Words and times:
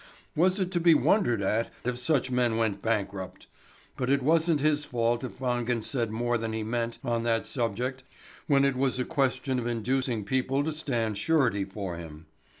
Was 0.35 0.59
it 0.59 0.71
to 0.71 0.79
be 0.79 0.95
wondered 0.95 1.43
at 1.43 1.71
if 1.83 1.99
such 1.99 2.31
men 2.31 2.57
went 2.57 2.81
bankrupt? 2.81 3.45
But 3.95 4.09
it 4.09 4.23
wasn't 4.23 4.59
his 4.59 4.83
fault 4.83 5.23
if 5.23 5.39
Wangen 5.39 5.83
said 5.83 6.09
more 6.09 6.39
than 6.39 6.53
he 6.53 6.63
meant 6.63 6.97
on 7.03 7.21
that 7.21 7.45
subject 7.45 8.01
when 8.47 8.65
it 8.65 8.75
was 8.75 8.97
a 8.97 9.05
question 9.05 9.59
of 9.59 9.67
inducing 9.67 10.23
people 10.25 10.63
to 10.63 10.73
stand 10.73 11.19
surety 11.19 11.65
for 11.65 11.97
him. 11.97 12.25